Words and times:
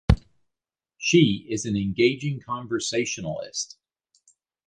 She 0.97 1.45
is 1.47 1.63
an 1.65 1.75
engaging 1.75 2.39
conversationalist. 2.43 3.77